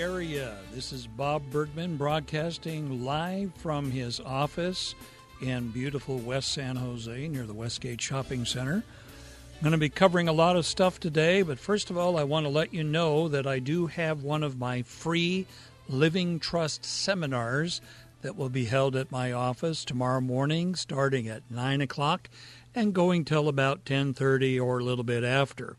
[0.00, 0.56] Area.
[0.72, 4.94] This is Bob Bergman broadcasting live from his office
[5.42, 8.76] in beautiful West San Jose near the Westgate Shopping Center.
[8.76, 12.24] I'm going to be covering a lot of stuff today, but first of all, I
[12.24, 15.46] want to let you know that I do have one of my free
[15.86, 17.82] Living Trust seminars
[18.22, 22.30] that will be held at my office tomorrow morning, starting at nine o'clock
[22.74, 25.76] and going till about ten thirty or a little bit after.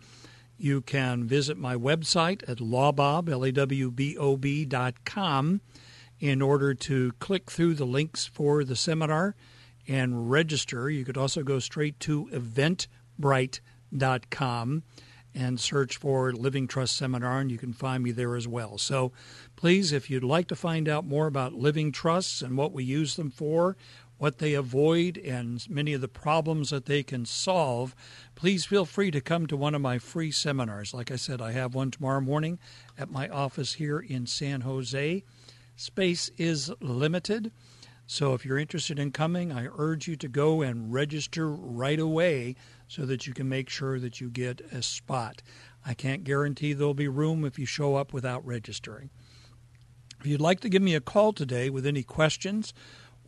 [0.61, 5.61] You can visit my website at lawbob, L-A-W-B-O-B dot com
[6.19, 9.35] in order to click through the links for the seminar
[9.87, 10.87] and register.
[10.87, 14.83] You could also go straight to eventbrite.com
[15.33, 18.77] and search for Living Trust Seminar, and you can find me there as well.
[18.77, 19.11] So
[19.55, 23.15] please, if you'd like to find out more about living trusts and what we use
[23.15, 23.77] them for,
[24.21, 27.95] what they avoid, and many of the problems that they can solve,
[28.35, 30.93] please feel free to come to one of my free seminars.
[30.93, 32.59] Like I said, I have one tomorrow morning
[32.99, 35.23] at my office here in San Jose.
[35.75, 37.51] Space is limited.
[38.05, 42.55] So if you're interested in coming, I urge you to go and register right away
[42.87, 45.41] so that you can make sure that you get a spot.
[45.83, 49.09] I can't guarantee there'll be room if you show up without registering.
[50.19, 52.71] If you'd like to give me a call today with any questions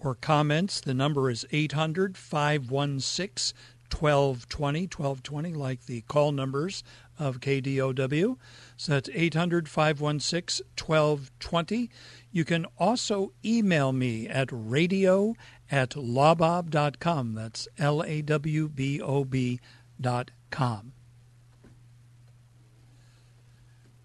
[0.03, 3.55] or comments, the number is 800 516
[3.89, 6.83] 1220, 1220, like the call numbers
[7.19, 8.37] of KDOW.
[8.75, 11.89] So that's 800 516 1220.
[12.31, 15.35] You can also email me at radio
[15.71, 17.35] at lawbob.com.
[17.35, 20.93] That's L A W B O B.com.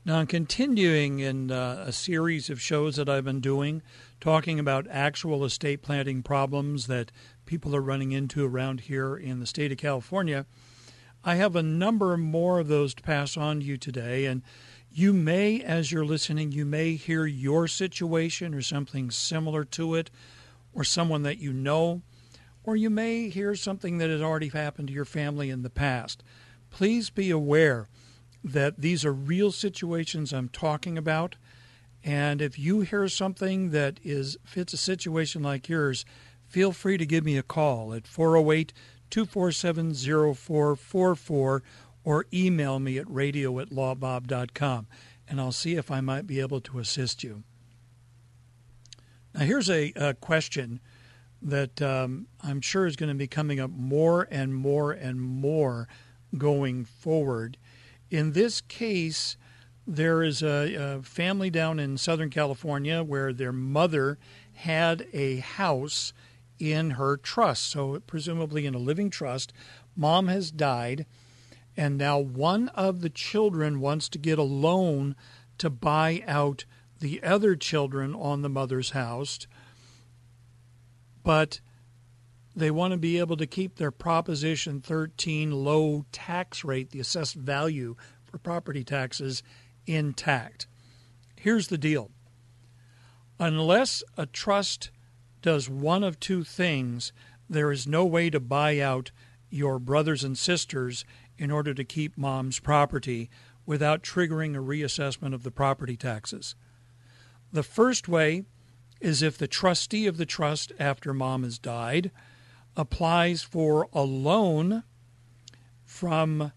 [0.04, 3.82] Now, I'm continuing in uh, a series of shows that I've been doing
[4.20, 7.12] talking about actual estate planning problems that
[7.46, 10.46] people are running into around here in the state of California.
[11.24, 14.42] I have a number more of those to pass on to you today, and
[14.90, 20.10] you may, as you're listening, you may hear your situation or something similar to it,
[20.72, 22.02] or someone that you know,
[22.64, 26.22] or you may hear something that has already happened to your family in the past.
[26.70, 27.88] Please be aware
[28.44, 31.36] that these are real situations I'm talking about.
[32.04, 36.04] And if you hear something that is fits a situation like yours,
[36.46, 38.72] feel free to give me a call at 408
[39.10, 41.62] 247 0444
[42.04, 44.86] or email me at radio at lawbob.com
[45.28, 47.42] and I'll see if I might be able to assist you.
[49.34, 50.80] Now, here's a, a question
[51.42, 55.86] that um, I'm sure is going to be coming up more and more and more
[56.36, 57.56] going forward.
[58.10, 59.36] In this case,
[59.88, 64.18] there is a, a family down in Southern California where their mother
[64.52, 66.12] had a house
[66.58, 69.50] in her trust, so presumably in a living trust.
[69.96, 71.06] Mom has died,
[71.74, 75.16] and now one of the children wants to get a loan
[75.56, 76.66] to buy out
[77.00, 79.46] the other children on the mother's house,
[81.22, 81.60] but
[82.54, 87.36] they want to be able to keep their Proposition 13 low tax rate, the assessed
[87.36, 89.42] value for property taxes,
[89.88, 90.66] intact.
[91.36, 92.10] Here's the deal
[93.40, 94.90] unless a trust
[95.42, 97.12] does one of two things,
[97.48, 99.10] there is no way to buy out
[99.48, 101.04] your brothers and sisters
[101.38, 103.30] in order to keep mom's property
[103.64, 106.54] without triggering a reassessment of the property taxes.
[107.52, 108.44] The first way
[109.00, 112.10] is if the trustee of the trust after mom has died
[112.76, 114.82] applies for a loan
[115.84, 116.52] from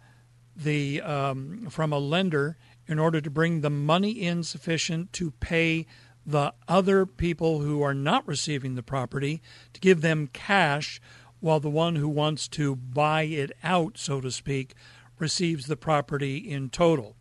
[0.56, 2.58] the um, from a lender
[2.92, 5.86] in order to bring the money in sufficient to pay
[6.26, 9.42] the other people who are not receiving the property
[9.72, 11.00] to give them cash
[11.40, 14.74] while the one who wants to buy it out, so to speak,
[15.18, 17.16] receives the property in total.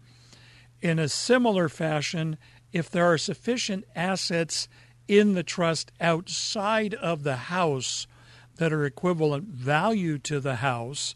[0.81, 2.37] In a similar fashion,
[2.72, 4.69] if there are sufficient assets
[5.06, 8.08] in the trust outside of the house
[8.56, 11.14] that are equivalent value to the house,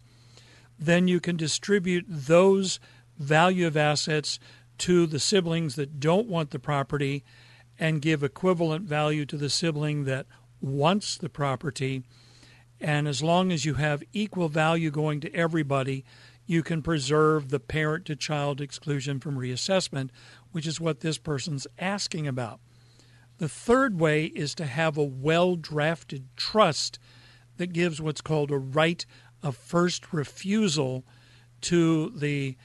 [0.79, 2.79] then you can distribute those
[3.19, 4.39] value of assets
[4.79, 7.25] to the siblings that don't want the property
[7.79, 10.27] and give equivalent value to the sibling that
[10.61, 12.03] wants the property.
[12.81, 16.05] And as long as you have equal value going to everybody,
[16.47, 20.11] you can preserve the parent to child exclusion from reassessment,
[20.53, 22.61] which is what this person's asking about.
[23.39, 26.99] The third way is to have a well drafted trust
[27.57, 29.05] that gives what's called a right
[29.43, 31.05] of first refusal
[31.63, 32.57] to the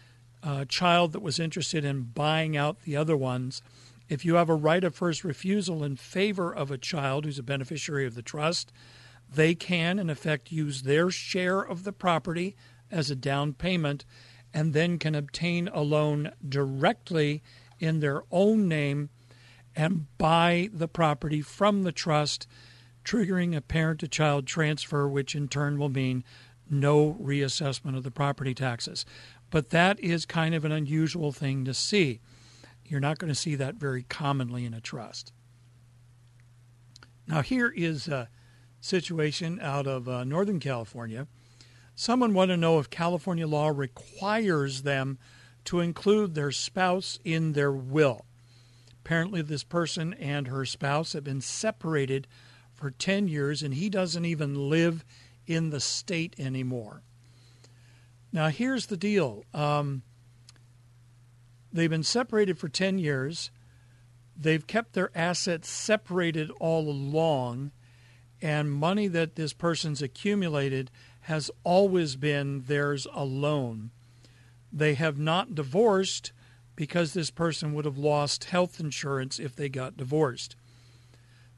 [0.43, 3.61] uh, child that was interested in buying out the other ones.
[4.07, 7.43] If you have a right of first refusal in favor of a child who's a
[7.43, 8.71] beneficiary of the trust,
[9.31, 12.55] they can, in effect, use their share of the property
[12.89, 14.05] as a down payment
[14.53, 17.43] and then can obtain a loan directly
[17.79, 19.09] in their own name
[19.75, 22.47] and buy the property from the trust,
[23.05, 26.23] triggering a parent to child transfer, which in turn will mean
[26.69, 29.05] no reassessment of the property taxes.
[29.49, 32.19] But that is kind of an unusual thing to see.
[32.85, 35.31] You're not going to see that very commonly in a trust.
[37.27, 38.29] Now, here is a
[38.81, 41.27] situation out of uh, Northern California.
[41.95, 45.19] Someone wanted to know if California law requires them
[45.65, 48.25] to include their spouse in their will.
[49.03, 52.27] Apparently, this person and her spouse have been separated
[52.73, 55.03] for 10 years, and he doesn't even live
[55.49, 57.01] in the state anymore.
[58.31, 60.03] Now, here's the deal um,
[61.73, 63.49] they've been separated for 10 years,
[64.37, 67.71] they've kept their assets separated all along,
[68.41, 70.91] and money that this person's accumulated
[71.21, 73.89] has always been theirs alone.
[74.71, 76.31] They have not divorced
[76.75, 80.55] because this person would have lost health insurance if they got divorced.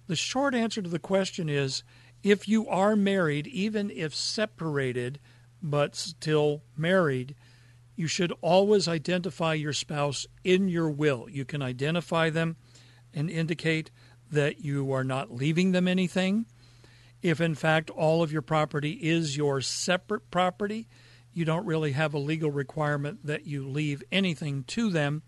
[0.07, 1.83] The short answer to the question is
[2.23, 5.19] if you are married, even if separated,
[5.61, 7.35] but still married,
[7.95, 11.27] you should always identify your spouse in your will.
[11.29, 12.57] You can identify them
[13.13, 13.91] and indicate
[14.31, 16.45] that you are not leaving them anything.
[17.21, 20.87] If in fact all of your property is your separate property,
[21.33, 25.21] you don't really have a legal requirement that you leave anything to them.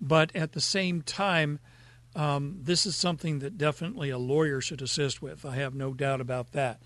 [0.00, 1.58] But at the same time,
[2.14, 5.44] um, this is something that definitely a lawyer should assist with.
[5.44, 6.82] I have no doubt about that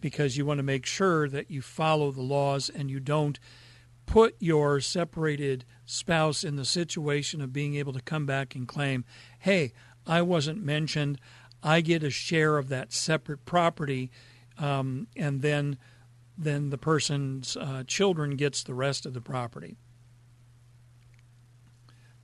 [0.00, 3.38] because you want to make sure that you follow the laws and you don't
[4.06, 9.04] put your separated spouse in the situation of being able to come back and claim,
[9.38, 9.72] hey,
[10.06, 11.18] I wasn't mentioned.
[11.62, 14.10] I get a share of that separate property,
[14.58, 15.78] um, and then
[16.36, 19.76] then the person's uh, children gets the rest of the property.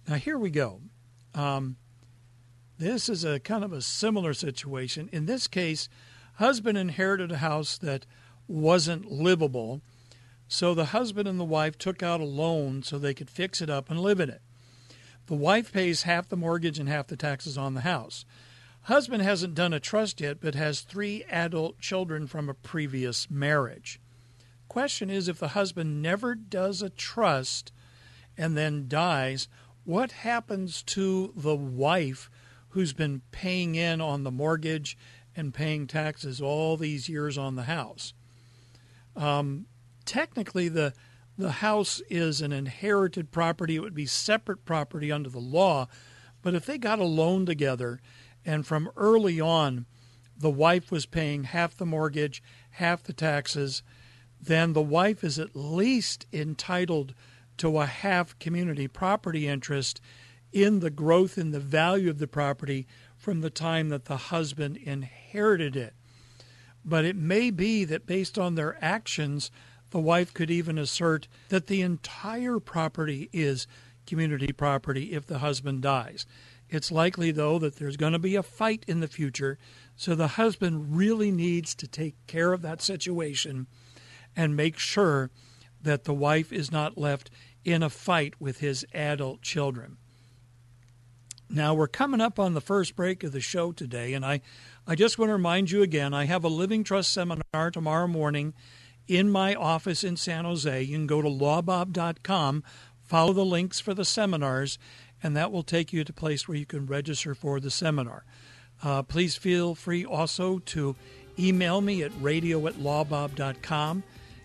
[0.06, 0.81] Now here we go.
[1.35, 1.76] Um,
[2.81, 5.11] this is a kind of a similar situation.
[5.12, 5.88] In this case,
[6.37, 8.06] husband inherited a house that
[8.49, 9.82] wasn't livable,
[10.49, 13.69] so the husband and the wife took out a loan so they could fix it
[13.69, 14.41] up and live in it.
[15.27, 18.25] The wife pays half the mortgage and half the taxes on the house.
[18.85, 24.00] Husband hasn't done a trust yet, but has three adult children from a previous marriage.
[24.69, 27.72] Question is if the husband never does a trust
[28.39, 29.49] and then dies,
[29.84, 32.30] what happens to the wife
[32.70, 34.96] who's been paying in on the mortgage
[35.36, 38.12] and paying taxes all these years on the house.
[39.17, 39.67] Um,
[40.05, 40.93] technically, the
[41.39, 43.77] the house is an inherited property.
[43.77, 45.89] It would be separate property under the law,
[46.43, 47.98] but if they got a loan together,
[48.44, 49.86] and from early on,
[50.36, 53.82] the wife was paying half the mortgage, half the taxes,
[54.41, 57.15] then the wife is at least entitled
[57.58, 60.00] to a half community property interest
[60.53, 64.77] in the growth in the value of the property from the time that the husband
[64.77, 65.95] inherited it.
[66.85, 69.51] But it may be that based on their actions,
[69.91, 73.67] the wife could even assert that the entire property is
[74.07, 76.27] community property if the husband dies.
[76.69, 79.59] It's likely, though, that there's going to be a fight in the future,
[79.97, 83.67] so the husband really needs to take care of that situation
[84.37, 85.31] and make sure
[85.83, 87.31] that the wife is not left
[87.65, 89.97] in a fight with his adult children.
[91.53, 94.41] Now, we're coming up on the first break of the show today, and I,
[94.87, 98.55] I just want to remind you again I have a Living Trust seminar tomorrow morning
[99.09, 100.83] in my office in San Jose.
[100.83, 102.63] You can go to lawbob.com,
[103.03, 104.79] follow the links for the seminars,
[105.23, 108.25] and that will take you to a place where you can register for the seminar.
[108.83, 110.95] Uh, please feel free also to
[111.41, 114.03] Email me at radio at lawbob.com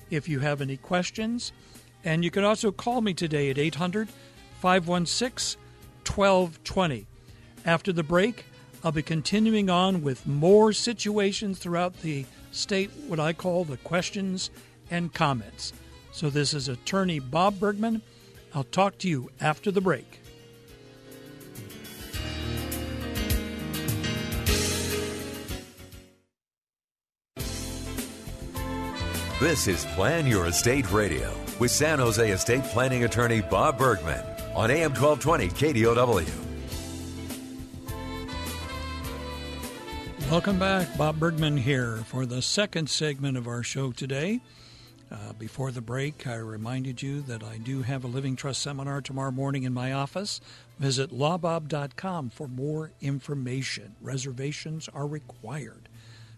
[0.10, 1.52] if you have any questions.
[2.06, 4.08] And you can also call me today at 800
[4.62, 5.65] 516
[6.08, 7.08] 1220.
[7.66, 8.46] After the break,
[8.84, 14.50] I'll be continuing on with more situations throughout the state, what I call the questions
[14.92, 15.74] and comments.
[16.12, 18.02] So, this is attorney Bob Bergman.
[18.54, 20.22] I'll talk to you after the break.
[29.42, 34.72] This is Plan Your Estate Radio with San Jose estate planning attorney Bob Bergman on
[34.72, 36.46] AM 1220 KDOW.
[40.32, 40.98] Welcome back.
[40.98, 44.40] Bob Bergman here for the second segment of our show today.
[45.12, 49.02] Uh, before the break, I reminded you that I do have a Living Trust seminar
[49.02, 50.42] tomorrow morning in my office.
[50.80, 53.96] Visit lawbob.com for more information.
[54.02, 55.90] Reservations are required.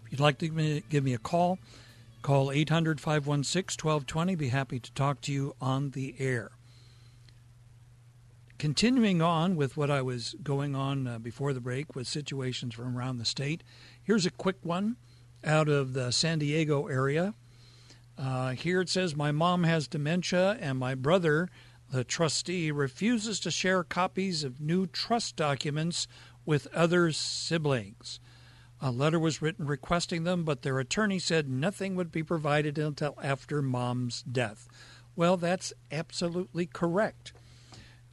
[0.06, 1.60] If you'd like to give me a call,
[2.24, 4.36] call 800 516 1220.
[4.36, 6.52] Be happy to talk to you on the air.
[8.58, 12.98] Continuing on with what I was going on uh, before the break with situations from
[12.98, 13.64] around the state,
[14.02, 14.96] here's a quick one
[15.44, 17.36] out of the San Diego area.
[18.18, 21.50] Uh, here it says, My mom has dementia, and my brother,
[21.92, 26.08] the trustee, refuses to share copies of new trust documents
[26.44, 28.20] with other siblings.
[28.82, 33.20] A letter was written requesting them, but their attorney said nothing would be provided until
[33.22, 34.68] after mom's death.
[35.16, 37.34] Well, that's absolutely correct.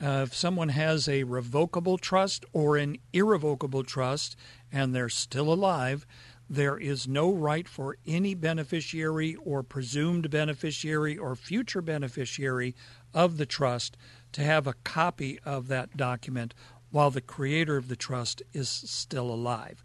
[0.04, 4.36] Uh, if someone has a revocable trust or an irrevocable trust
[4.70, 6.06] and they're still alive,
[6.50, 12.74] there is no right for any beneficiary or presumed beneficiary or future beneficiary
[13.14, 13.96] of the trust
[14.30, 16.52] to have a copy of that document
[16.90, 19.82] while the creator of the trust is still alive.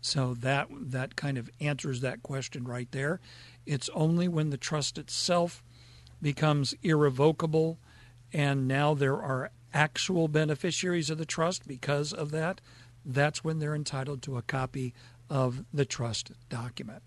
[0.00, 3.20] So that that kind of answers that question right there.
[3.66, 5.62] It's only when the trust itself
[6.22, 7.78] becomes irrevocable
[8.32, 12.60] and now there are actual beneficiaries of the trust because of that,
[13.04, 14.94] that's when they're entitled to a copy
[15.30, 17.02] of the trust document.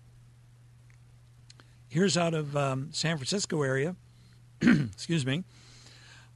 [1.88, 3.96] Here's out of um, San Francisco area.
[4.62, 5.44] Excuse me.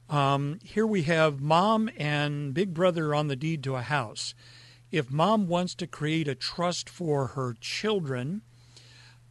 [0.09, 4.33] Um, here we have mom and big brother on the deed to a house.
[4.91, 8.41] If mom wants to create a trust for her children,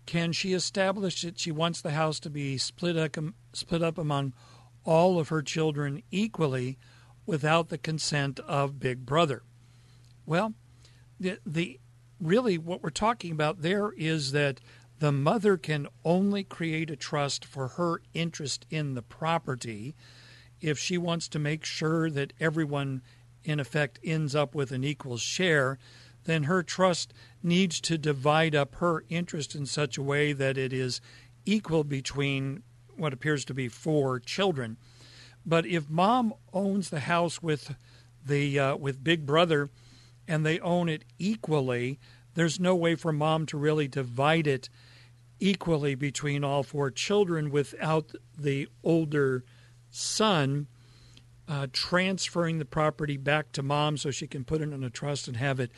[0.04, 3.16] can she establish that she wants the house to be split up,
[3.52, 4.34] split up among
[4.86, 6.78] all of her children equally
[7.26, 9.42] without the consent of big brother?
[10.24, 10.54] Well,
[11.20, 11.78] the, the
[12.20, 14.60] really what we're talking about there is that
[14.98, 19.94] the mother can only create a trust for her interest in the property
[20.60, 23.02] if she wants to make sure that everyone
[23.44, 25.78] in effect ends up with an equal share
[26.26, 30.72] then her trust needs to divide up her interest in such a way that it
[30.72, 31.00] is
[31.44, 32.62] equal between
[32.98, 34.76] what appears to be four children
[35.46, 37.76] but if mom owns the house with
[38.24, 39.70] the uh, with big brother
[40.26, 42.00] and they own it equally,
[42.34, 44.68] there's no way for mom to really divide it
[45.38, 49.44] equally between all four children without the older
[49.88, 50.66] son
[51.48, 55.28] uh, transferring the property back to mom so she can put it in a trust
[55.28, 55.70] and have it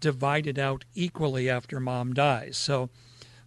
[0.00, 2.56] divided out equally after mom dies.
[2.56, 2.90] So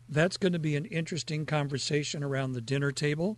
[0.08, 3.38] that's going to be an interesting conversation around the dinner table.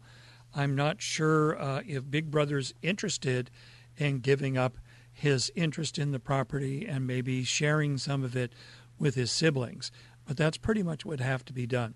[0.55, 3.49] I'm not sure uh, if Big Brother's interested
[3.97, 4.77] in giving up
[5.11, 8.53] his interest in the property and maybe sharing some of it
[8.99, 9.91] with his siblings.
[10.25, 11.95] But that's pretty much what would have to be done.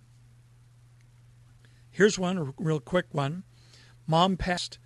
[1.90, 3.44] Here's one, real quick one.
[4.08, 4.80] Mom passed.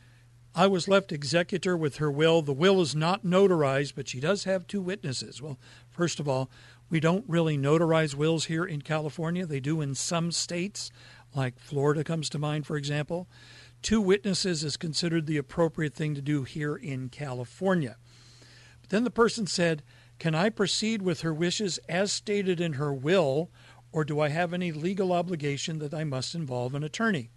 [0.54, 2.42] I was left executor with her will.
[2.42, 5.42] The will is not notarized, but she does have two witnesses.
[5.42, 6.50] Well, first of all,
[6.90, 9.46] we don't really notarize wills here in California.
[9.46, 10.92] They do in some states,
[11.36, 13.28] like Florida comes to mind, for example.
[13.82, 17.98] Two witnesses is considered the appropriate thing to do here in California.
[18.82, 19.84] But then the person said,
[20.20, 23.50] Can I proceed with her wishes as stated in her will,
[23.92, 27.30] or do I have any legal obligation that I must involve an attorney?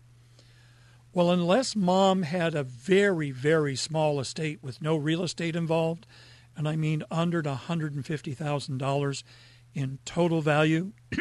[1.14, 6.06] Well, unless mom had a very, very small estate with no real estate involved,
[6.58, 9.22] and I mean under $150,000
[9.74, 10.92] in total value,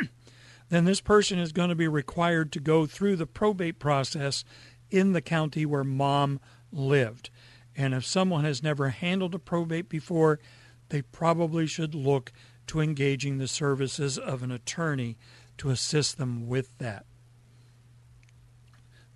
[0.69, 4.43] then this person is going to be required to go through the probate process
[4.89, 6.39] in the county where mom
[6.71, 7.29] lived.
[7.75, 10.39] And if someone has never handled a probate before,
[10.89, 12.33] they probably should look
[12.65, 15.17] to engaging the services of an attorney
[15.59, 17.05] to assist them with that.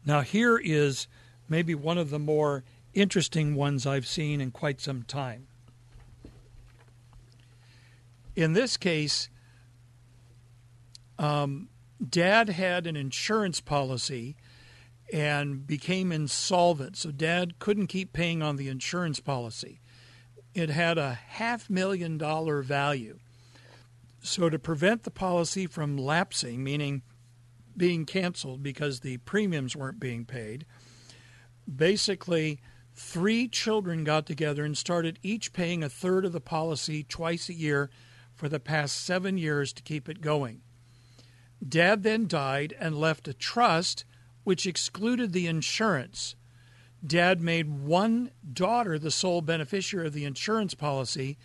[0.06, 1.08] Now, here is
[1.50, 2.64] maybe one of the more
[2.94, 5.48] interesting ones I've seen in quite some time.
[8.36, 9.30] In this case,
[11.22, 11.70] Um,
[12.04, 14.36] dad had an insurance policy
[15.14, 19.82] and became insolvent, so dad couldn't keep paying on the insurance policy.
[20.56, 23.20] It had a half million dollar value.
[24.24, 27.04] So, to prevent the policy from lapsing, meaning
[27.78, 30.66] being canceled because the premiums weren't being paid,
[31.68, 32.60] basically,
[32.96, 37.54] three children got together and started each paying a third of the policy twice a
[37.54, 37.92] year
[38.42, 40.62] for the past seven years to keep it going.
[41.64, 44.04] Dad then died and left a trust
[44.44, 46.36] which excluded the insurance.
[47.06, 51.38] Dad made one daughter the sole beneficiary of the insurance policy,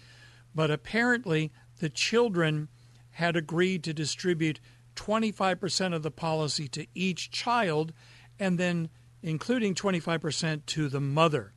[0.54, 2.66] but apparently the children
[3.10, 4.58] had agreed to distribute
[4.94, 7.92] 25% of the policy to each child
[8.38, 8.88] and then
[9.22, 11.52] including 25% to the mother.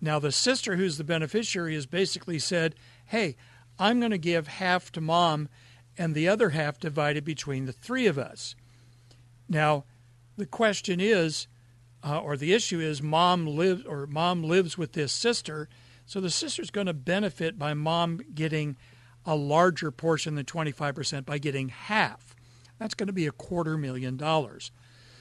[0.00, 3.36] Now, the sister who's the beneficiary has basically said, Hey,
[3.78, 5.48] I'm going to give half to mom
[5.98, 8.54] and the other half divided between the three of us.
[9.48, 9.84] Now,
[10.36, 11.46] the question is,
[12.04, 15.68] uh, or the issue is, mom lives or mom lives with this sister,
[16.04, 18.76] so the sister's going to benefit by mom getting
[19.24, 22.36] a larger portion than 25% by getting half.
[22.78, 24.70] That's going to be a quarter million dollars.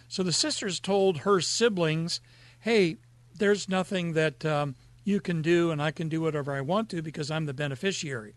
[0.07, 2.21] So the sister's told her siblings,
[2.59, 2.97] hey,
[3.37, 7.01] there's nothing that um, you can do, and I can do whatever I want to
[7.01, 8.35] because I'm the beneficiary.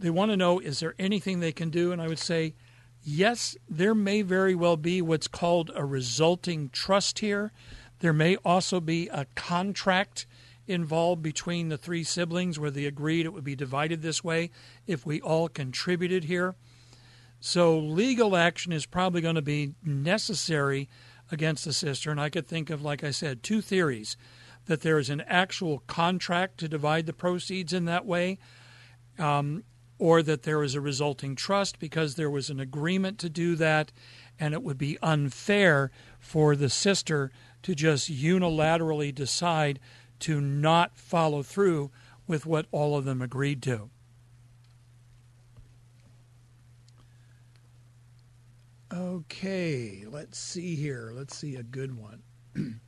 [0.00, 1.92] They want to know, is there anything they can do?
[1.92, 2.54] And I would say,
[3.02, 7.52] yes, there may very well be what's called a resulting trust here.
[8.00, 10.26] There may also be a contract
[10.66, 14.50] involved between the three siblings where they agreed it would be divided this way
[14.86, 16.54] if we all contributed here.
[17.40, 20.88] So legal action is probably going to be necessary
[21.30, 22.10] against the sister.
[22.10, 24.16] And I could think of, like I said, two theories
[24.66, 28.38] that there is an actual contract to divide the proceeds in that way,
[29.18, 29.64] um,
[30.00, 33.92] or that there is a resulting trust because there was an agreement to do that,
[34.40, 37.30] and it would be unfair for the sister
[37.62, 39.78] to just unilaterally decide
[40.18, 41.90] to not follow through
[42.26, 43.90] with what all of them agreed to.
[48.92, 51.12] Okay, let's see here.
[51.14, 52.22] Let's see a good one.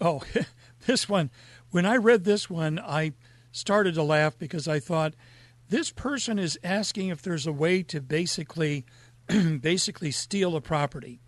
[0.00, 0.22] oh,
[0.86, 1.30] this one.
[1.70, 3.12] When I read this one, I
[3.52, 5.12] started to laugh because I thought
[5.68, 8.84] this person is asking if there's a way to basically
[9.60, 11.20] basically steal a property.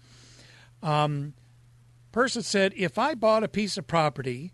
[0.82, 1.34] Um,
[2.12, 4.52] person said, if I bought a piece of property,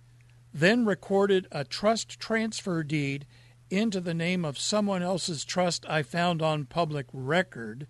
[0.53, 3.27] then recorded a trust transfer deed
[3.71, 7.87] into the name of someone else's trust I found on public record,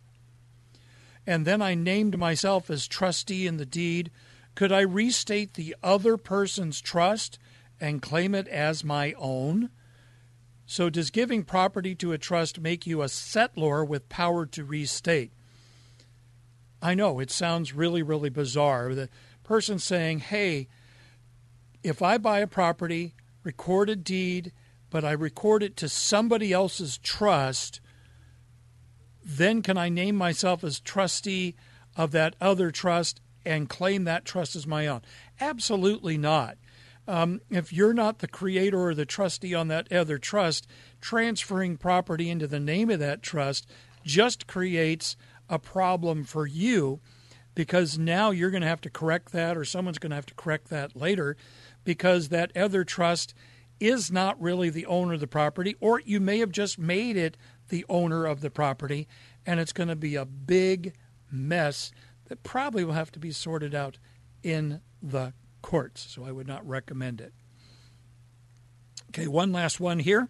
[1.26, 4.10] and then I named myself as trustee in the deed,
[4.54, 7.38] could I restate the other person's trust
[7.80, 9.70] and claim it as my own?
[10.66, 15.32] So, does giving property to a trust make you a settlor with power to restate?
[16.80, 18.94] I know it sounds really, really bizarre.
[18.94, 19.08] The
[19.42, 20.68] person saying, hey,
[21.82, 24.52] if I buy a property, record a deed,
[24.90, 27.80] but I record it to somebody else's trust,
[29.24, 31.56] then can I name myself as trustee
[31.96, 35.02] of that other trust and claim that trust as my own?
[35.40, 36.56] Absolutely not.
[37.06, 40.66] Um, if you're not the creator or the trustee on that other trust,
[41.00, 43.68] transferring property into the name of that trust
[44.04, 45.16] just creates
[45.48, 47.00] a problem for you
[47.54, 50.34] because now you're going to have to correct that or someone's going to have to
[50.34, 51.36] correct that later
[51.84, 53.34] because that other trust
[53.80, 57.36] is not really the owner of the property, or you may have just made it
[57.68, 59.08] the owner of the property,
[59.44, 60.94] and it's going to be a big
[61.30, 61.90] mess
[62.28, 63.98] that probably will have to be sorted out
[64.42, 65.32] in the
[65.64, 66.06] courts.
[66.10, 67.32] So I would not recommend it.
[69.08, 70.28] Okay, one last one here,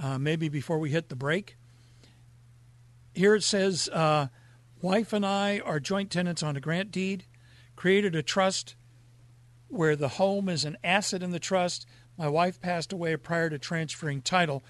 [0.00, 1.56] uh, maybe before we hit the break.
[3.12, 4.28] Here it says, uh,
[4.80, 7.24] Wife and I are joint tenants on a grant deed,
[7.76, 8.74] created a trust
[9.68, 11.86] where the home is an asset in the trust.
[12.16, 14.64] My wife passed away prior to transferring title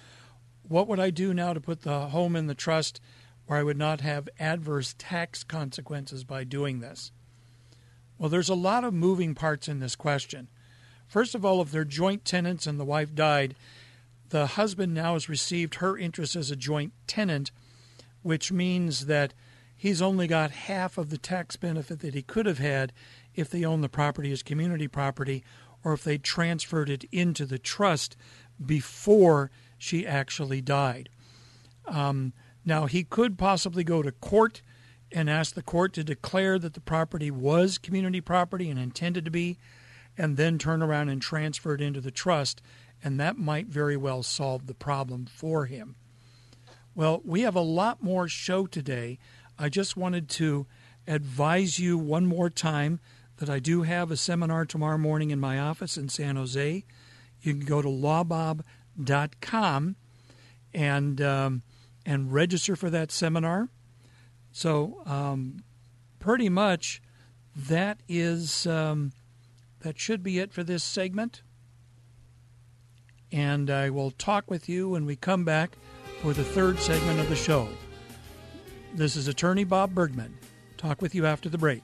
[0.67, 2.99] what would I do now to put the home in the trust
[3.45, 7.11] where I would not have adverse tax consequences by doing this?
[8.17, 10.47] Well, there's a lot of moving parts in this question.
[11.07, 13.55] First of all, if they're joint tenants and the wife died,
[14.29, 17.51] the husband now has received her interest as a joint tenant,
[18.21, 19.33] which means that
[19.75, 22.91] he's only got half of the tax benefit that he could have had
[23.35, 25.43] if they owned the property as community property
[25.83, 28.17] or if they transferred it into the trust
[28.65, 31.09] before she actually died.
[31.85, 32.33] Um,
[32.65, 34.63] now, he could possibly go to court
[35.15, 39.31] and ask the court to declare that the property was community property and intended to
[39.31, 39.57] be,
[40.17, 42.61] and then turn around and transfer it into the trust,
[43.01, 45.95] and that might very well solve the problem for him.
[46.93, 49.17] Well, we have a lot more show today.
[49.57, 50.67] I just wanted to
[51.07, 52.99] advise you one more time
[53.37, 56.83] that I do have a seminar tomorrow morning in my office in San Jose.
[57.41, 58.65] You can go to lawbob.com
[60.73, 61.61] and um,
[62.05, 63.69] and register for that seminar.
[64.55, 65.65] So, um,
[66.17, 67.01] pretty much,
[67.57, 69.11] that is um,
[69.81, 71.41] that should be it for this segment.
[73.33, 75.71] And I will talk with you when we come back
[76.21, 77.67] for the third segment of the show.
[78.93, 80.37] This is Attorney Bob Bergman.
[80.77, 81.83] Talk with you after the break.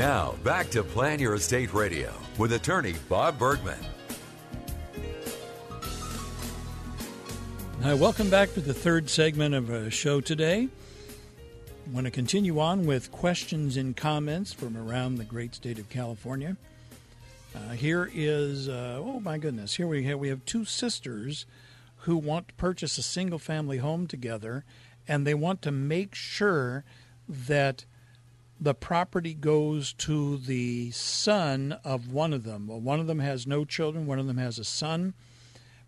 [0.00, 3.76] Now, back to Plan Your Estate Radio with attorney Bob Bergman.
[7.82, 10.68] Hi, welcome back to the third segment of our show today.
[11.86, 15.90] I want to continue on with questions and comments from around the great state of
[15.90, 16.56] California.
[17.54, 21.44] Uh, here is, uh, oh my goodness, here we have, we have two sisters
[22.04, 24.64] who want to purchase a single family home together,
[25.06, 26.84] and they want to make sure
[27.28, 27.84] that
[28.60, 32.66] the property goes to the son of one of them.
[32.66, 35.14] Well, one of them has no children, one of them has a son,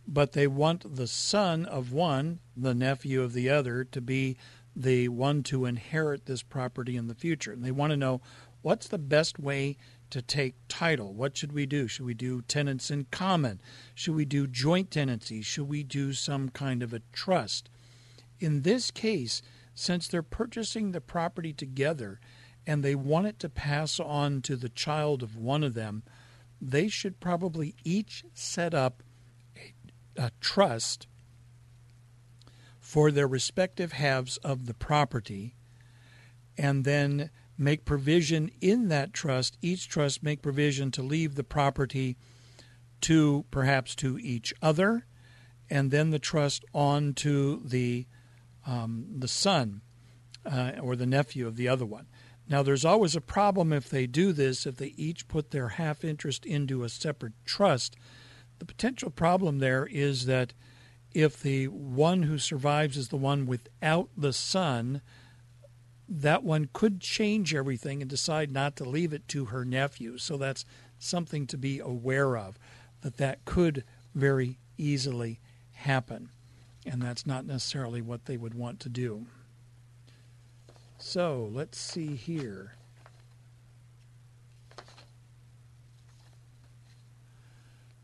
[0.08, 4.38] but they want the son of one, the nephew of the other, to be
[4.74, 7.52] the one to inherit this property in the future.
[7.52, 8.22] And they want to know
[8.62, 9.76] what's the best way
[10.08, 11.12] to take title?
[11.12, 11.88] What should we do?
[11.88, 13.60] Should we do tenants in common?
[13.94, 15.42] Should we do joint tenancy?
[15.42, 17.68] Should we do some kind of a trust?
[18.40, 19.42] In this case,
[19.74, 22.18] since they're purchasing the property together,
[22.66, 26.02] and they want it to pass on to the child of one of them,
[26.60, 29.02] they should probably each set up
[29.56, 29.72] a,
[30.16, 31.06] a trust
[32.78, 35.56] for their respective halves of the property
[36.58, 42.16] and then make provision in that trust each trust make provision to leave the property
[43.00, 45.06] to perhaps to each other
[45.70, 48.06] and then the trust on to the
[48.66, 49.80] um, the son
[50.44, 52.06] uh, or the nephew of the other one
[52.48, 56.04] now, there's always a problem if they do this, if they each put their half
[56.04, 57.96] interest into a separate trust.
[58.58, 60.52] The potential problem there is that
[61.12, 65.02] if the one who survives is the one without the son,
[66.08, 70.18] that one could change everything and decide not to leave it to her nephew.
[70.18, 70.64] So that's
[70.98, 72.58] something to be aware of,
[73.02, 75.40] that that could very easily
[75.72, 76.30] happen.
[76.84, 79.26] And that's not necessarily what they would want to do.
[81.04, 82.74] So let's see here.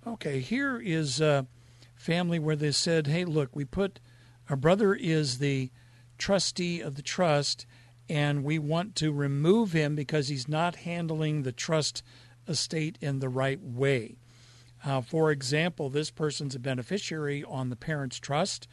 [0.05, 1.47] Okay, here is a
[1.95, 4.01] family where they said, hey, look, we put
[4.51, 5.71] our brother is the
[6.19, 7.67] trustee of the trust,
[8.09, 12.03] and we want to remove him because he's not handling the trust
[12.49, 14.17] estate in the right way.
[14.85, 18.67] Uh, for example, this person's a beneficiary on the parent's trust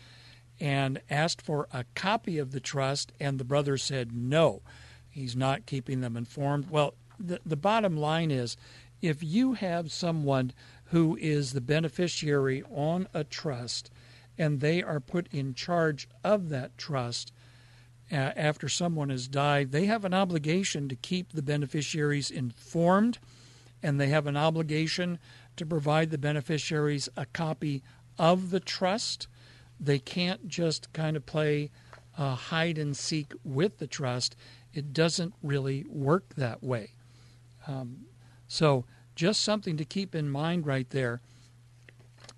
[0.60, 4.62] and asked for a copy of the trust, and the brother said no.
[5.10, 6.70] He's not keeping them informed.
[6.70, 8.58] Well, the, the bottom line is
[9.02, 10.54] if you have someone
[10.86, 13.90] who is the beneficiary on a trust
[14.38, 17.32] and they are put in charge of that trust
[18.12, 23.20] uh, after someone has died, they have an obligation to keep the beneficiaries informed
[23.82, 25.20] and they have an obligation
[25.56, 27.84] to provide the beneficiaries a copy
[28.18, 29.28] of the trust
[29.80, 31.72] they can't just kind of play
[32.18, 34.36] uh, hide and seek with the trust.
[34.74, 36.92] It doesn't really work that way.
[37.68, 38.06] Um,
[38.48, 38.86] so,
[39.16, 41.22] just something to keep in mind right there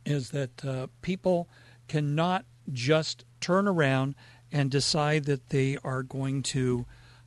[0.06, 1.50] is that uh, people
[1.88, 4.16] cannot just turn around
[4.52, 6.86] and decide that they are going to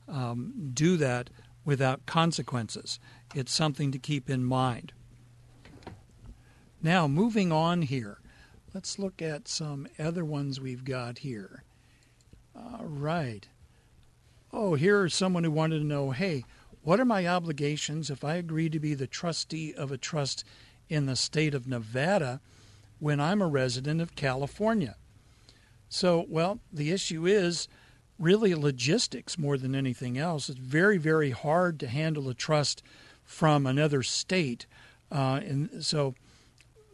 [0.09, 1.31] um, do that
[1.65, 2.99] without consequences.
[3.35, 4.93] It's something to keep in mind.
[6.83, 8.20] Now, moving on here.
[8.73, 11.65] Let's look at some other ones we've got here.
[12.55, 13.49] All right.
[14.53, 16.45] Oh, here's someone who wanted to know hey,
[16.83, 20.45] what are my obligations if I agree to be the trustee of a trust
[20.89, 22.41] in the state of Nevada
[23.01, 24.97] when I'm a resident of California?
[25.89, 27.67] So, well, the issue is
[28.21, 30.49] really logistics more than anything else.
[30.49, 32.83] It's very, very hard to handle a trust
[33.25, 34.67] from another state.
[35.11, 36.15] Uh, and so,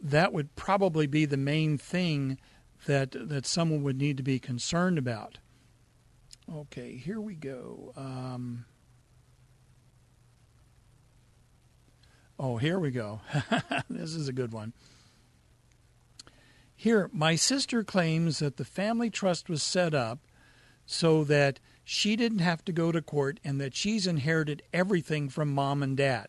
[0.01, 2.37] that would probably be the main thing
[2.85, 5.39] that that someone would need to be concerned about.
[6.53, 7.91] Okay, here we go.
[7.97, 8.65] Um,
[12.39, 13.19] oh, here we go.
[13.89, 14.73] this is a good one.
[16.75, 20.19] Here, my sister claims that the family trust was set up
[20.85, 25.53] so that she didn't have to go to court and that she's inherited everything from
[25.53, 26.27] mom and dad.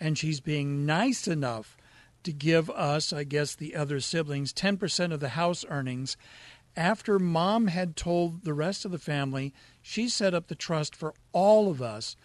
[0.00, 1.76] And she's being nice enough
[2.24, 6.16] to give us, I guess, the other siblings, 10% of the house earnings.
[6.76, 9.52] After mom had told the rest of the family,
[9.82, 12.16] she set up the trust for all of us.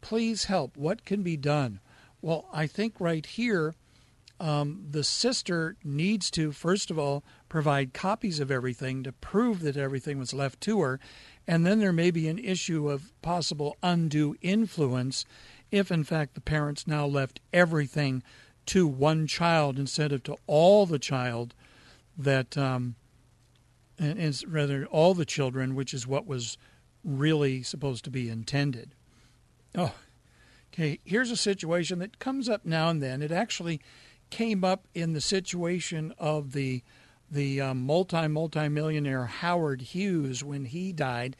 [0.00, 0.76] Please help.
[0.76, 1.80] What can be done?
[2.20, 3.74] Well, I think right here,
[4.38, 9.76] um, the sister needs to, first of all, provide copies of everything to prove that
[9.76, 11.00] everything was left to her.
[11.46, 15.24] And then there may be an issue of possible undue influence
[15.70, 18.22] if, in fact, the parents now left everything
[18.66, 21.54] to one child instead of to all the child
[22.18, 22.96] that, um,
[23.98, 26.58] and, and rather all the children, which is what was
[27.04, 28.90] really supposed to be intended.
[29.76, 29.94] Oh,
[30.72, 30.98] okay.
[31.04, 33.22] Here's a situation that comes up now and then.
[33.22, 33.80] It actually
[34.30, 36.82] came up in the situation of the
[37.28, 41.36] the um, multi multi millionaire Howard Hughes when he died.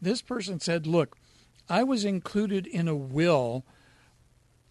[0.00, 1.16] This person said, "Look,
[1.68, 3.64] I was included in a will."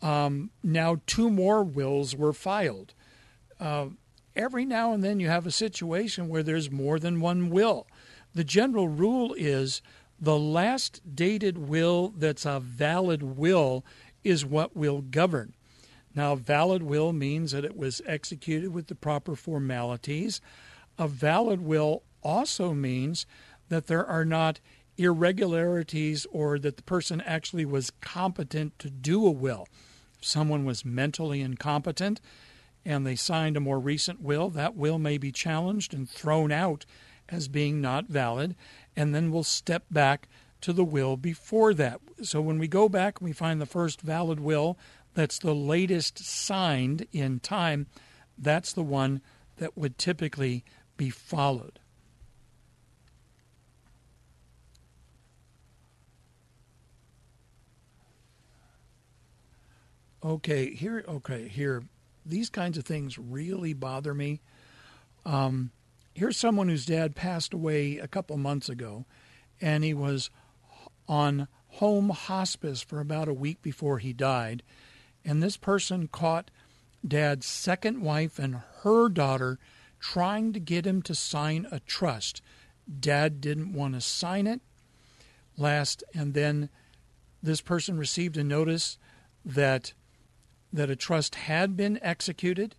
[0.02, 2.94] Um, now, two more wills were filed.
[3.60, 3.88] Uh,
[4.36, 7.88] every now and then, you have a situation where there's more than one will.
[8.34, 9.82] The general rule is
[10.20, 13.86] the last dated will that's a valid will
[14.24, 15.54] is what will govern.
[16.14, 20.42] Now, valid will means that it was executed with the proper formalities.
[20.98, 23.26] A valid will also means
[23.70, 24.60] that there are not
[24.98, 29.68] irregularities or that the person actually was competent to do a will.
[30.20, 32.20] If someone was mentally incompetent
[32.86, 36.86] and they signed a more recent will, that will may be challenged and thrown out
[37.30, 38.56] as being not valid,
[38.96, 40.28] and then we'll step back
[40.62, 42.00] to the will before that.
[42.22, 44.78] So when we go back and we find the first valid will
[45.14, 47.88] that's the latest signed in time,
[48.38, 49.22] that's the one
[49.58, 50.64] that would typically
[50.96, 51.80] be followed.
[60.24, 61.04] Okay, here.
[61.08, 61.84] Okay, here.
[62.26, 64.42] These kinds of things really bother me.
[65.26, 65.72] Um,
[66.14, 69.06] here's someone whose dad passed away a couple months ago,
[69.62, 70.30] and he was
[71.08, 74.64] on home hospice for about a week before he died.
[75.24, 76.50] And this person caught
[77.08, 79.60] dad's second wife and her daughter
[80.00, 82.42] trying to get him to sign a trust.
[83.00, 84.62] Dad didn't want to sign it
[85.58, 86.70] last, and then
[87.44, 88.98] this person received a notice
[89.46, 89.94] that
[90.72, 92.76] that a trust had been executed,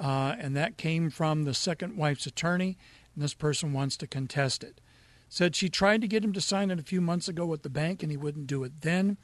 [0.00, 2.76] uh, and that came from the second wife's attorney,
[3.14, 4.80] and this person wants to contest it.
[5.28, 7.70] Said she tried to get him to sign it a few months ago at the
[7.70, 9.16] bank, and he wouldn't do it then.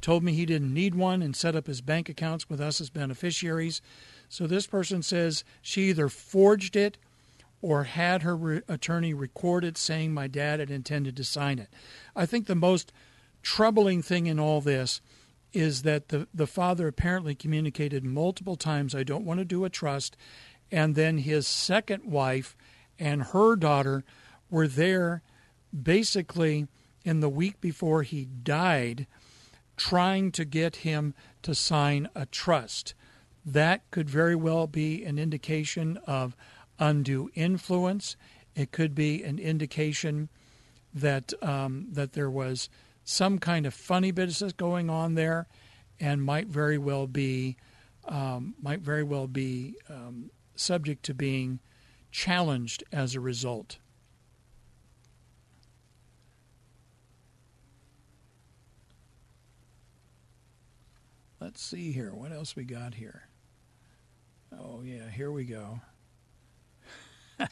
[0.00, 2.90] Told me he didn't need one and set up his bank accounts with us as
[2.90, 3.80] beneficiaries.
[4.28, 6.98] So this person says she either forged it
[7.62, 11.68] or had her re- attorney record it saying my dad had intended to sign it.
[12.14, 12.92] I think the most
[13.42, 15.00] troubling thing in all this
[15.56, 19.70] is that the, the father apparently communicated multiple times, I don't want to do a
[19.70, 20.14] trust.
[20.70, 22.54] And then his second wife
[22.98, 24.04] and her daughter
[24.50, 25.22] were there
[25.82, 26.66] basically
[27.06, 29.06] in the week before he died
[29.78, 32.94] trying to get him to sign a trust.
[33.44, 36.36] That could very well be an indication of
[36.78, 38.16] undue influence.
[38.54, 40.28] It could be an indication
[40.92, 42.68] that um, that there was
[43.06, 45.46] some kind of funny business going on there,
[46.00, 47.56] and might very well be
[48.04, 51.60] um, might very well be um, subject to being
[52.10, 53.78] challenged as a result.
[61.40, 62.12] Let's see here.
[62.12, 63.28] What else we got here?
[64.52, 65.80] Oh, yeah, here we go.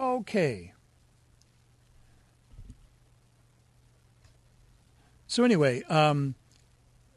[0.00, 0.72] okay.
[5.30, 6.36] So, anyway, um,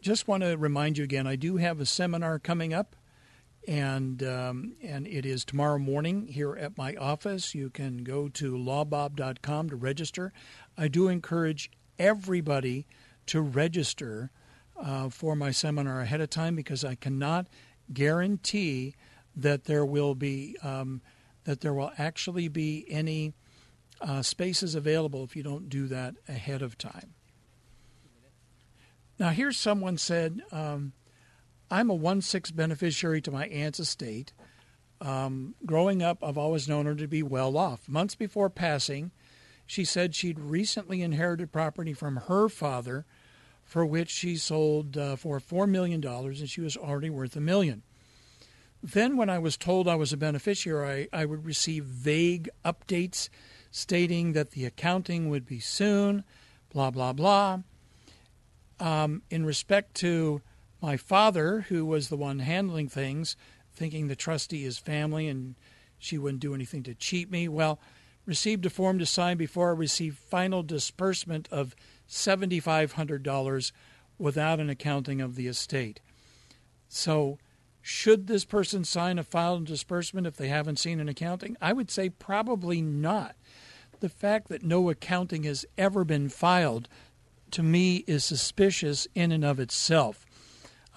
[0.01, 2.97] just want to remind you again I do have a seminar coming up,
[3.65, 7.55] and, um, and it is tomorrow morning here at my office.
[7.55, 10.33] You can go to lawbob.com to register.
[10.77, 12.85] I do encourage everybody
[13.27, 14.29] to register
[14.77, 17.47] uh, for my seminar ahead of time because I cannot
[17.93, 18.93] guarantee
[19.37, 21.01] that there will be um,
[21.45, 23.35] that there will actually be any
[24.01, 27.13] uh, spaces available if you don't do that ahead of time.
[29.21, 30.93] Now, here's someone said, um,
[31.69, 34.33] "I'm a one six beneficiary to my aunt's estate.
[34.99, 37.87] Um, growing up, I've always known her to be well off.
[37.87, 39.11] Months before passing,
[39.67, 43.05] she said she'd recently inherited property from her father."
[43.63, 47.83] for which she sold uh, for $4 million, and she was already worth a million.
[48.83, 53.29] Then, when I was told I was a beneficiary, I, I would receive vague updates
[53.69, 56.25] stating that the accounting would be soon,
[56.73, 57.59] blah, blah, blah.
[58.81, 60.41] Um, in respect to
[60.81, 63.37] my father, who was the one handling things,
[63.73, 65.55] thinking the trustee is family and
[65.99, 67.79] she wouldn't do anything to cheat me, well,
[68.25, 71.75] received a form to sign before I received final disbursement of
[72.09, 73.71] $7,500
[74.17, 75.99] without an accounting of the estate.
[76.87, 77.37] So,
[77.83, 81.55] should this person sign a final disbursement if they haven't seen an accounting?
[81.61, 83.35] I would say probably not.
[83.99, 86.87] The fact that no accounting has ever been filed
[87.51, 90.25] to me is suspicious in and of itself.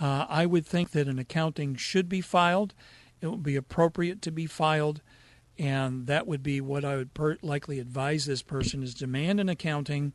[0.01, 2.75] Uh, I would think that an accounting should be filed.
[3.21, 5.03] It would be appropriate to be filed,
[5.59, 9.49] and that would be what I would per- likely advise this person: is demand an
[9.49, 10.13] accounting,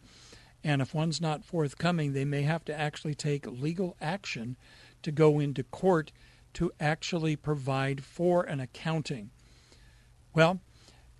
[0.63, 4.57] and if one's not forthcoming, they may have to actually take legal action
[5.01, 6.11] to go into court
[6.53, 9.29] to actually provide for an accounting.
[10.33, 10.59] Well,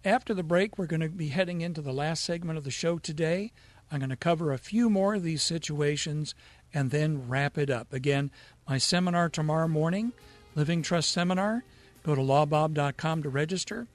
[0.04, 2.98] after the break, we're going to be heading into the last segment of the show
[2.98, 3.52] today.
[3.92, 6.36] I'm going to cover a few more of these situations
[6.74, 7.94] and then wrap it up.
[7.94, 8.32] Again,
[8.68, 10.14] my seminar tomorrow morning,
[10.56, 11.64] Living Trust Seminar.
[12.04, 13.88] Go to lawbob.com to register.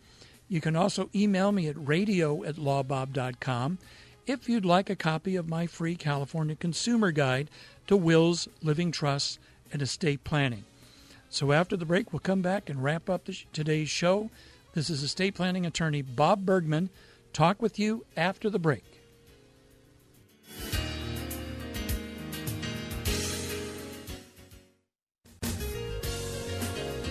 [0.48, 3.78] You can also email me at radio at lawbob.com
[4.26, 7.50] if you'd like a copy of my free California Consumer Guide
[7.86, 9.38] to wills, living trusts,
[9.72, 10.64] and estate planning.
[11.30, 14.30] So after the break, we'll come back and wrap up sh- today's show.
[14.72, 16.90] This is estate planning attorney Bob Bergman.
[17.32, 18.93] Talk with you after the break.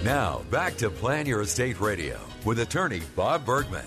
[0.04, 3.86] Now, back to Plan Your Estate Radio with attorney Bob Bergman.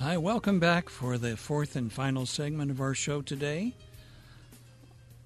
[0.00, 3.74] Hi, welcome back for the fourth and final segment of our show today.
[4.50, 4.56] I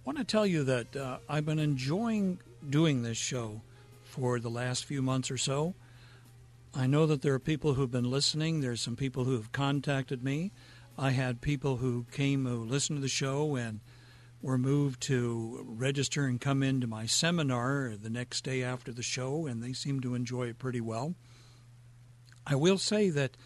[0.04, 3.60] want to tell you that uh, I've been enjoying doing this show
[4.02, 5.74] for the last few months or so.
[6.74, 8.62] I know that there are people who've been listening.
[8.62, 10.50] There's some people who have contacted me.
[10.98, 13.78] I had people who came who listened to the show and
[14.42, 19.46] were moved to register and come into my seminar the next day after the show,
[19.46, 21.14] and they seem to enjoy it pretty well.
[22.46, 23.36] I will say that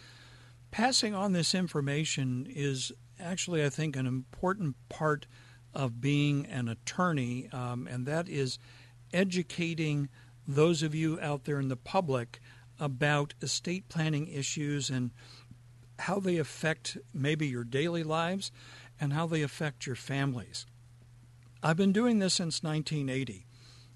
[0.71, 5.27] passing on this information is actually, I think, an important part
[5.75, 8.59] of being an attorney, um, and that is
[9.13, 10.09] educating
[10.47, 12.41] those of you out there in the public
[12.79, 15.11] about estate planning issues and
[15.99, 18.53] how they affect maybe your daily lives
[19.01, 20.67] and how they affect your families.
[21.67, 23.47] I've been doing this since 1980,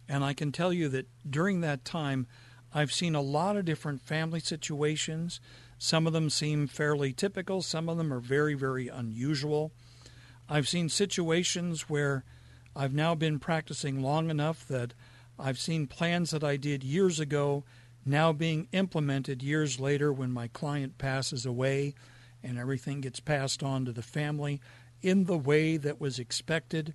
[0.08, 2.26] and I can tell you that during that time,
[2.72, 5.38] I've seen a lot of different family situations.
[5.76, 9.70] Some of them seem fairly typical, some of them are very, very unusual.
[10.48, 12.24] I've seen situations where
[12.74, 14.94] I've now been practicing long enough that
[15.38, 17.64] I've seen plans that I did years ago
[18.02, 21.94] now being implemented years later when my client passes away
[22.42, 24.58] and everything gets passed on to the family
[25.02, 26.94] in the way that was expected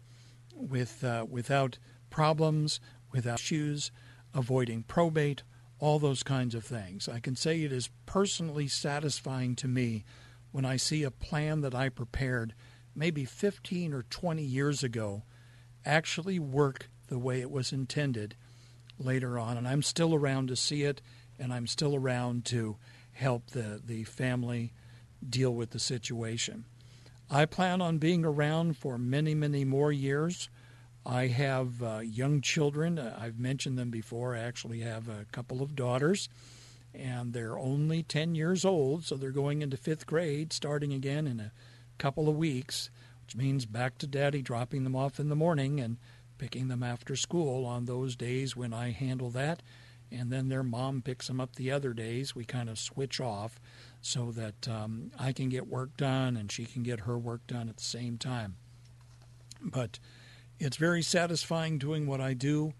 [0.55, 1.77] with uh, without
[2.09, 2.79] problems,
[3.11, 3.91] without issues,
[4.33, 5.43] avoiding probate,
[5.79, 7.09] all those kinds of things.
[7.09, 10.05] I can say it is personally satisfying to me
[10.51, 12.53] when I see a plan that I prepared
[12.95, 15.23] maybe 15 or 20 years ago
[15.85, 18.35] actually work the way it was intended
[18.97, 19.57] later on.
[19.57, 21.01] And I'm still around to see it,
[21.39, 22.77] and I'm still around to
[23.11, 24.73] help the, the family
[25.27, 26.65] deal with the situation.
[27.29, 30.49] I plan on being around for many, many more years.
[31.05, 32.97] I have uh, young children.
[32.97, 34.35] Uh, I've mentioned them before.
[34.35, 36.29] I actually have a couple of daughters,
[36.93, 41.39] and they're only 10 years old, so they're going into fifth grade starting again in
[41.39, 41.51] a
[41.97, 42.89] couple of weeks,
[43.25, 45.97] which means back to daddy dropping them off in the morning and
[46.37, 49.61] picking them after school on those days when I handle that.
[50.11, 52.35] And then their mom picks them up the other days.
[52.35, 53.59] We kind of switch off
[54.05, 57.69] so that um, I can get work done and she can get her work done
[57.69, 58.57] at the same time.
[59.61, 59.97] But
[60.59, 62.73] it's very satisfying doing what I do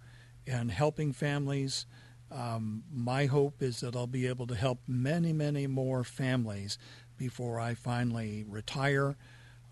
[0.45, 1.85] and helping families.
[2.29, 6.77] Um, my hope is that I'll be able to help many, many more families
[7.17, 9.15] before I finally retire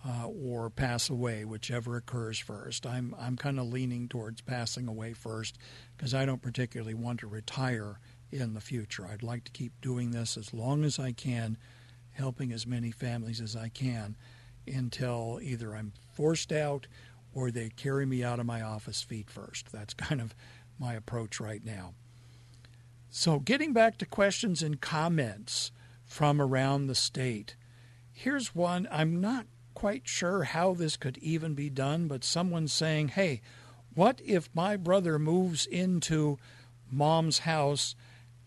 [0.07, 2.87] uh, or pass away, whichever occurs first.
[2.87, 5.57] I'm I'm kind of leaning towards passing away first
[5.97, 7.99] because I don't particularly want to retire
[8.31, 9.05] in the future.
[9.05, 11.57] I'd like to keep doing this as long as I can,
[12.11, 14.15] helping as many families as I can
[14.67, 16.87] until either I'm forced out
[17.33, 19.71] or they carry me out of my office feet first.
[19.71, 20.35] That's kind of
[20.79, 21.93] my approach right now.
[23.09, 25.71] So, getting back to questions and comments
[26.05, 27.55] from around the state,
[28.11, 28.87] here's one.
[28.89, 33.41] I'm not quite sure how this could even be done, but someone's saying, hey,
[33.93, 36.37] what if my brother moves into
[36.89, 37.95] mom's house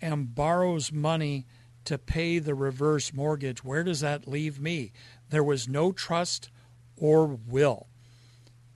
[0.01, 1.47] and borrows money
[1.85, 4.93] to pay the reverse mortgage, where does that leave me?
[5.31, 6.51] There was no trust
[6.97, 7.89] or will.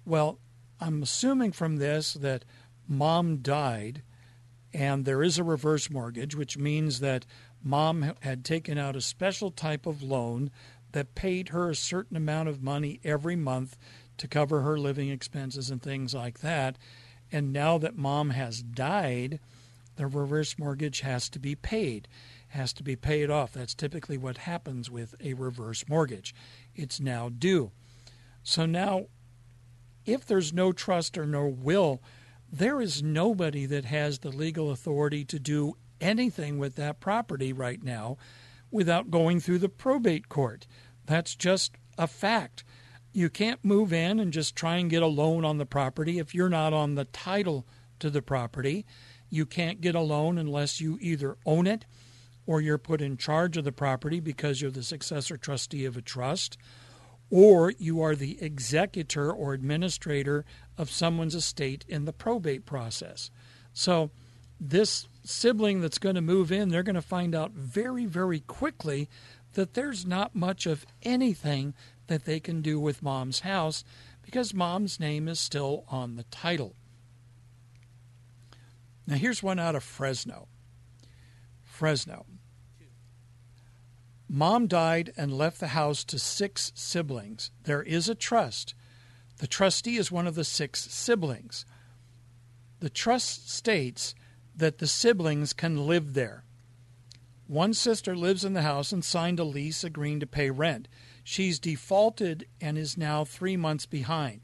[0.05, 0.39] Well,
[0.81, 2.45] I'm assuming from this that
[2.87, 4.03] mom died
[4.73, 7.27] and there is a reverse mortgage, which means that
[7.63, 10.51] mom had taken out a special type of loan
[10.93, 13.77] that paid her a certain amount of money every month
[14.19, 16.77] to cover her living expenses and things like that.
[17.31, 19.41] And now that mom has died,
[19.99, 22.07] the reverse mortgage has to be paid,
[22.49, 23.53] has to be paid off.
[23.53, 26.33] That's typically what happens with a reverse mortgage.
[26.77, 27.73] It's now due.
[28.45, 29.07] So now,
[30.07, 32.01] if there's no trust or no will,
[32.51, 37.83] there is nobody that has the legal authority to do anything with that property right
[37.83, 38.19] now
[38.71, 40.69] without going through the probate court.
[41.07, 42.63] That's just a fact.
[43.13, 46.37] You can't move in and just try and get a loan on the property if
[46.37, 47.67] you're not on the title
[47.99, 48.87] to the property.
[49.31, 51.85] You can't get a loan unless you either own it
[52.47, 56.03] or you're put in charge of the property because you're the successor trustee of a
[56.03, 56.57] trust,
[57.31, 60.47] or you are the executor or administrator
[60.79, 63.31] of someone's estate in the probate process.
[63.75, 64.11] So,
[64.61, 69.09] this sibling that's going to move in, they're going to find out very, very quickly
[69.53, 71.75] that there's not much of anything
[72.07, 73.85] that they can do with mom's house
[74.23, 76.75] because mom's name is still on the title.
[79.09, 80.49] Now, here's one out of Fresno.
[81.63, 82.27] Fresno.
[84.29, 87.51] Mom died and left the house to six siblings.
[87.65, 88.75] There is a trust.
[89.39, 91.65] The trustee is one of the six siblings.
[92.81, 94.15] The trust states
[94.55, 96.45] that the siblings can live there.
[97.47, 100.87] One sister lives in the house and signed a lease agreeing to pay rent.
[101.25, 104.43] She's defaulted and is now three months behind.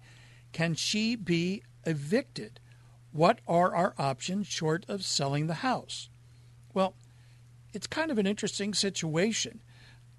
[0.52, 2.60] Can she be evicted?
[3.14, 6.08] What are our options short of selling the house?
[6.72, 6.96] Well,
[7.72, 9.62] it's kind of an interesting situation.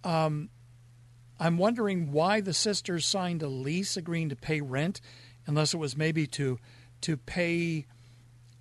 [0.05, 0.47] Um,
[1.37, 5.01] I'm wondering why the sisters signed a lease agreeing to pay rent,
[5.45, 6.57] unless it was maybe to
[7.01, 7.85] to pay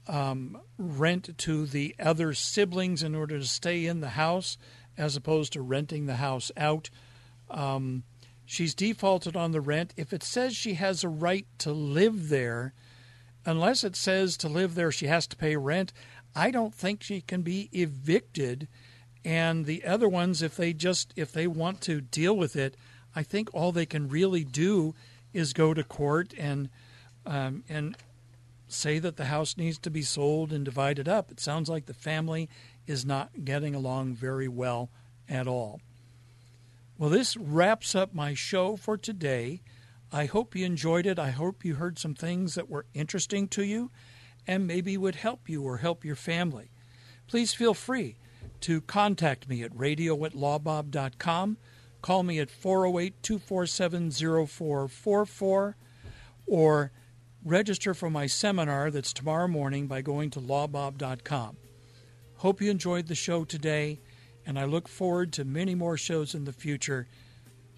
[0.09, 4.59] um, rent to the other siblings in order to stay in the house,
[4.99, 6.91] as opposed to renting the house out.
[7.51, 8.03] Um,
[8.45, 9.95] she's defaulted on the rent.
[9.97, 12.75] If it says she has a right to live there,
[13.45, 15.93] unless it says to live there she has to pay rent,
[16.35, 18.69] I don't think she can be evicted.
[19.25, 22.77] And the other ones if they just if they want to deal with it
[23.17, 24.95] i think all they can really do
[25.33, 26.71] is go to court and
[27.27, 27.97] um, and
[28.69, 31.31] say that the house needs to be sold and divided up.
[31.31, 32.51] It sounds like the family
[32.87, 34.91] is not getting along very well
[35.29, 35.81] at all.
[36.99, 39.63] Well this wraps up my show for today
[40.15, 43.63] i hope you enjoyed it i hope you heard some things that were interesting to
[43.63, 43.91] you
[44.47, 46.71] and maybe would help you or help your family
[47.27, 48.17] please feel free
[48.65, 51.59] to contact me at radio at lawbob.com.
[52.01, 55.77] Call me at 408 247 0444
[56.47, 56.93] or
[57.45, 61.59] register for my seminar that's tomorrow morning by going to lawbob.com.
[62.37, 64.01] Hope you enjoyed the show today,
[64.47, 67.07] and I look forward to many more shows in the future.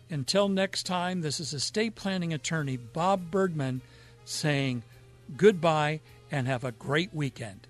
[0.08, 3.80] Until next time, this is estate planning attorney Bob Bergman
[4.24, 4.82] saying
[5.36, 6.00] goodbye
[6.30, 7.66] and have a great weekend.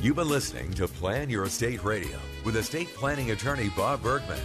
[0.00, 4.40] You've been listening to Plan Your Estate Radio with estate planning attorney Bob Bergman.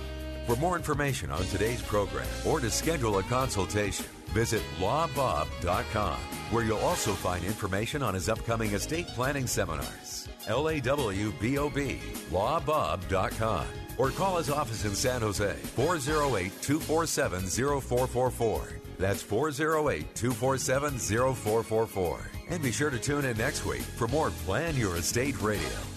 [0.45, 6.19] For more information on today's program or to schedule a consultation, visit lawbob.com,
[6.51, 10.29] where you'll also find information on his upcoming estate planning seminars.
[10.47, 11.99] L-A-W-B-O-B,
[12.31, 13.65] lawbob.com.
[13.97, 18.73] Or call his office in San Jose, 408-247-0444.
[18.97, 22.19] That's 408-247-0444.
[22.49, 25.96] And be sure to tune in next week for more Plan Your Estate Radio.